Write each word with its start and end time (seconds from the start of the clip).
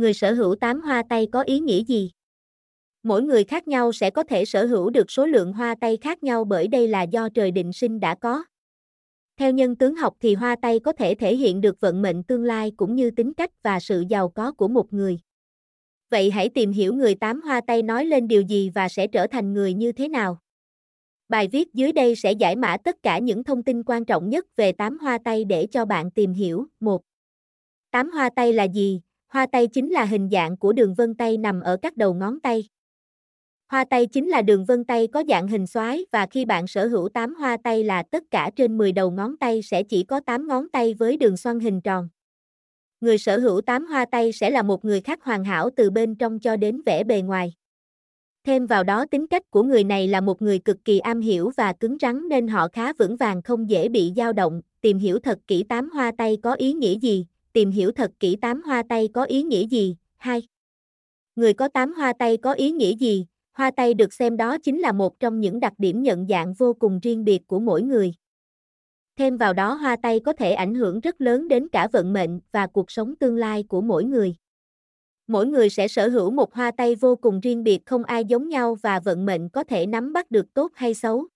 Người 0.00 0.14
sở 0.14 0.32
hữu 0.32 0.54
tám 0.54 0.80
hoa 0.80 1.02
tay 1.08 1.26
có 1.32 1.42
ý 1.42 1.60
nghĩa 1.60 1.84
gì? 1.84 2.10
Mỗi 3.02 3.22
người 3.22 3.44
khác 3.44 3.68
nhau 3.68 3.92
sẽ 3.92 4.10
có 4.10 4.22
thể 4.22 4.44
sở 4.44 4.66
hữu 4.66 4.90
được 4.90 5.10
số 5.10 5.26
lượng 5.26 5.52
hoa 5.52 5.74
tay 5.80 5.96
khác 5.96 6.22
nhau 6.22 6.44
bởi 6.44 6.68
đây 6.68 6.88
là 6.88 7.02
do 7.02 7.28
trời 7.28 7.50
định 7.50 7.72
sinh 7.72 8.00
đã 8.00 8.14
có. 8.14 8.44
Theo 9.36 9.52
nhân 9.52 9.76
tướng 9.76 9.94
học 9.94 10.16
thì 10.20 10.34
hoa 10.34 10.56
tay 10.62 10.80
có 10.80 10.92
thể 10.92 11.14
thể 11.14 11.36
hiện 11.36 11.60
được 11.60 11.80
vận 11.80 12.02
mệnh 12.02 12.22
tương 12.22 12.44
lai 12.44 12.72
cũng 12.76 12.94
như 12.94 13.10
tính 13.10 13.34
cách 13.34 13.50
và 13.62 13.80
sự 13.80 14.04
giàu 14.08 14.28
có 14.28 14.52
của 14.52 14.68
một 14.68 14.92
người. 14.92 15.18
Vậy 16.10 16.30
hãy 16.30 16.48
tìm 16.48 16.72
hiểu 16.72 16.94
người 16.94 17.14
tám 17.14 17.40
hoa 17.40 17.60
tay 17.66 17.82
nói 17.82 18.04
lên 18.04 18.28
điều 18.28 18.42
gì 18.42 18.70
và 18.74 18.88
sẽ 18.88 19.06
trở 19.06 19.26
thành 19.26 19.52
người 19.52 19.74
như 19.74 19.92
thế 19.92 20.08
nào. 20.08 20.38
Bài 21.28 21.48
viết 21.48 21.74
dưới 21.74 21.92
đây 21.92 22.16
sẽ 22.16 22.32
giải 22.32 22.56
mã 22.56 22.76
tất 22.84 22.96
cả 23.02 23.18
những 23.18 23.44
thông 23.44 23.62
tin 23.62 23.82
quan 23.82 24.04
trọng 24.04 24.30
nhất 24.30 24.46
về 24.56 24.72
tám 24.72 24.98
hoa 24.98 25.18
tay 25.24 25.44
để 25.44 25.66
cho 25.66 25.84
bạn 25.84 26.10
tìm 26.10 26.32
hiểu. 26.32 26.66
1. 26.80 27.02
Tám 27.90 28.10
hoa 28.10 28.30
tay 28.36 28.52
là 28.52 28.64
gì? 28.64 29.00
Hoa 29.30 29.46
tay 29.46 29.66
chính 29.66 29.90
là 29.90 30.04
hình 30.04 30.28
dạng 30.32 30.56
của 30.56 30.72
đường 30.72 30.94
vân 30.94 31.14
tay 31.14 31.36
nằm 31.36 31.60
ở 31.60 31.76
các 31.82 31.96
đầu 31.96 32.14
ngón 32.14 32.40
tay. 32.40 32.68
Hoa 33.68 33.84
tay 33.84 34.06
chính 34.06 34.28
là 34.28 34.42
đường 34.42 34.64
vân 34.64 34.84
tay 34.84 35.06
có 35.06 35.24
dạng 35.28 35.48
hình 35.48 35.66
xoái 35.66 36.06
và 36.12 36.26
khi 36.26 36.44
bạn 36.44 36.66
sở 36.66 36.86
hữu 36.86 37.08
8 37.08 37.34
hoa 37.34 37.56
tay 37.64 37.84
là 37.84 38.02
tất 38.02 38.22
cả 38.30 38.50
trên 38.56 38.78
10 38.78 38.92
đầu 38.92 39.10
ngón 39.10 39.36
tay 39.36 39.62
sẽ 39.62 39.82
chỉ 39.82 40.02
có 40.02 40.20
8 40.20 40.48
ngón 40.48 40.68
tay 40.68 40.94
với 40.94 41.16
đường 41.16 41.36
xoăn 41.36 41.60
hình 41.60 41.80
tròn. 41.80 42.08
Người 43.00 43.18
sở 43.18 43.38
hữu 43.38 43.60
8 43.60 43.86
hoa 43.86 44.04
tay 44.04 44.32
sẽ 44.32 44.50
là 44.50 44.62
một 44.62 44.84
người 44.84 45.00
khác 45.00 45.22
hoàn 45.22 45.44
hảo 45.44 45.70
từ 45.76 45.90
bên 45.90 46.14
trong 46.14 46.38
cho 46.38 46.56
đến 46.56 46.80
vẻ 46.86 47.04
bề 47.04 47.22
ngoài. 47.22 47.54
Thêm 48.44 48.66
vào 48.66 48.84
đó 48.84 49.06
tính 49.10 49.26
cách 49.26 49.50
của 49.50 49.62
người 49.62 49.84
này 49.84 50.08
là 50.08 50.20
một 50.20 50.42
người 50.42 50.58
cực 50.58 50.84
kỳ 50.84 50.98
am 50.98 51.20
hiểu 51.20 51.50
và 51.56 51.72
cứng 51.72 51.96
rắn 52.00 52.28
nên 52.28 52.48
họ 52.48 52.68
khá 52.68 52.92
vững 52.92 53.16
vàng 53.16 53.42
không 53.42 53.70
dễ 53.70 53.88
bị 53.88 54.12
dao 54.16 54.32
động. 54.32 54.62
Tìm 54.80 54.98
hiểu 54.98 55.18
thật 55.18 55.38
kỹ 55.46 55.64
8 55.68 55.90
hoa 55.90 56.12
tay 56.18 56.38
có 56.42 56.52
ý 56.52 56.72
nghĩa 56.72 56.98
gì? 56.98 57.26
Tìm 57.52 57.70
hiểu 57.70 57.92
thật 57.92 58.10
kỹ 58.20 58.36
tám 58.40 58.62
hoa 58.62 58.82
tay 58.88 59.08
có 59.14 59.24
ý 59.24 59.42
nghĩa 59.42 59.66
gì? 59.66 59.96
2. 60.16 60.42
Người 61.36 61.54
có 61.54 61.68
tám 61.68 61.94
hoa 61.94 62.12
tay 62.18 62.36
có 62.36 62.52
ý 62.52 62.70
nghĩa 62.70 62.96
gì? 62.96 63.26
Hoa 63.52 63.70
tay 63.70 63.94
được 63.94 64.12
xem 64.12 64.36
đó 64.36 64.58
chính 64.58 64.78
là 64.78 64.92
một 64.92 65.20
trong 65.20 65.40
những 65.40 65.60
đặc 65.60 65.72
điểm 65.78 66.02
nhận 66.02 66.26
dạng 66.26 66.54
vô 66.54 66.74
cùng 66.74 67.00
riêng 67.00 67.24
biệt 67.24 67.46
của 67.46 67.60
mỗi 67.60 67.82
người. 67.82 68.14
Thêm 69.16 69.36
vào 69.36 69.52
đó 69.52 69.74
hoa 69.74 69.96
tay 70.02 70.20
có 70.20 70.32
thể 70.32 70.52
ảnh 70.52 70.74
hưởng 70.74 71.00
rất 71.00 71.20
lớn 71.20 71.48
đến 71.48 71.68
cả 71.68 71.88
vận 71.92 72.12
mệnh 72.12 72.40
và 72.52 72.66
cuộc 72.66 72.90
sống 72.90 73.16
tương 73.16 73.36
lai 73.36 73.62
của 73.68 73.80
mỗi 73.80 74.04
người. 74.04 74.34
Mỗi 75.26 75.46
người 75.46 75.70
sẽ 75.70 75.88
sở 75.88 76.08
hữu 76.08 76.30
một 76.30 76.54
hoa 76.54 76.70
tay 76.70 76.94
vô 76.94 77.16
cùng 77.16 77.40
riêng 77.40 77.64
biệt 77.64 77.86
không 77.86 78.04
ai 78.04 78.24
giống 78.24 78.48
nhau 78.48 78.76
và 78.82 79.00
vận 79.00 79.26
mệnh 79.26 79.48
có 79.48 79.64
thể 79.64 79.86
nắm 79.86 80.12
bắt 80.12 80.30
được 80.30 80.54
tốt 80.54 80.72
hay 80.74 80.94
xấu. 80.94 81.26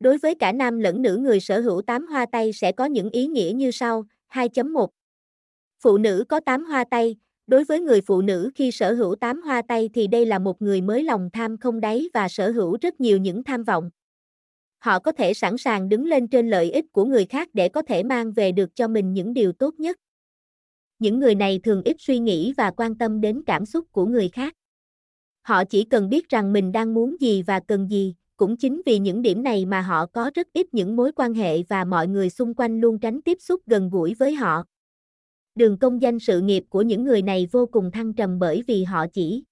Đối 0.00 0.18
với 0.18 0.34
cả 0.34 0.52
nam 0.52 0.78
lẫn 0.78 1.02
nữ, 1.02 1.16
người 1.16 1.40
sở 1.40 1.60
hữu 1.60 1.82
8 1.82 2.06
hoa 2.06 2.26
tay 2.32 2.52
sẽ 2.52 2.72
có 2.72 2.84
những 2.84 3.10
ý 3.10 3.26
nghĩa 3.26 3.52
như 3.54 3.70
sau. 3.70 4.04
2.1 4.32 4.88
Phụ 5.82 5.98
nữ 5.98 6.24
có 6.28 6.40
8 6.40 6.64
hoa 6.64 6.84
tay, 6.90 7.16
Đối 7.46 7.64
với 7.64 7.80
người 7.80 8.00
phụ 8.00 8.22
nữ 8.22 8.50
khi 8.54 8.70
sở 8.70 8.94
hữu 8.94 9.14
tám 9.14 9.42
hoa 9.42 9.62
tay 9.68 9.90
thì 9.94 10.06
đây 10.06 10.26
là 10.26 10.38
một 10.38 10.62
người 10.62 10.80
mới 10.80 11.04
lòng 11.04 11.30
tham 11.32 11.56
không 11.56 11.80
đáy 11.80 12.08
và 12.14 12.28
sở 12.28 12.50
hữu 12.50 12.78
rất 12.80 13.00
nhiều 13.00 13.18
những 13.18 13.44
tham 13.44 13.64
vọng. 13.64 13.90
Họ 14.78 14.98
có 14.98 15.12
thể 15.12 15.34
sẵn 15.34 15.58
sàng 15.58 15.88
đứng 15.88 16.06
lên 16.06 16.28
trên 16.28 16.50
lợi 16.50 16.70
ích 16.70 16.92
của 16.92 17.04
người 17.04 17.24
khác 17.24 17.48
để 17.52 17.68
có 17.68 17.82
thể 17.82 18.02
mang 18.02 18.32
về 18.32 18.52
được 18.52 18.76
cho 18.76 18.88
mình 18.88 19.12
những 19.12 19.34
điều 19.34 19.52
tốt 19.52 19.74
nhất. 19.78 19.96
Những 20.98 21.18
người 21.18 21.34
này 21.34 21.60
thường 21.64 21.82
ít 21.84 21.96
suy 21.98 22.18
nghĩ 22.18 22.52
và 22.56 22.70
quan 22.70 22.98
tâm 22.98 23.20
đến 23.20 23.42
cảm 23.46 23.66
xúc 23.66 23.92
của 23.92 24.06
người 24.06 24.28
khác. 24.28 24.54
Họ 25.42 25.64
chỉ 25.64 25.84
cần 25.84 26.08
biết 26.08 26.28
rằng 26.28 26.52
mình 26.52 26.72
đang 26.72 26.94
muốn 26.94 27.20
gì 27.20 27.42
và 27.42 27.60
cần 27.60 27.90
gì, 27.90 28.14
cũng 28.36 28.56
chính 28.56 28.82
vì 28.86 28.98
những 28.98 29.22
điểm 29.22 29.42
này 29.42 29.64
mà 29.64 29.80
họ 29.80 30.06
có 30.06 30.30
rất 30.34 30.48
ít 30.52 30.74
những 30.74 30.96
mối 30.96 31.12
quan 31.12 31.34
hệ 31.34 31.62
và 31.62 31.84
mọi 31.84 32.08
người 32.08 32.30
xung 32.30 32.54
quanh 32.54 32.80
luôn 32.80 32.98
tránh 32.98 33.22
tiếp 33.22 33.38
xúc 33.40 33.60
gần 33.66 33.90
gũi 33.90 34.14
với 34.14 34.34
họ. 34.34 34.64
Đường 35.54 35.78
công 35.78 36.02
danh 36.02 36.18
sự 36.18 36.40
nghiệp 36.40 36.64
của 36.68 36.82
những 36.82 37.04
người 37.04 37.22
này 37.22 37.48
vô 37.52 37.66
cùng 37.66 37.90
thăng 37.90 38.14
trầm 38.14 38.38
bởi 38.38 38.62
vì 38.66 38.84
họ 38.84 39.06
chỉ 39.06 39.44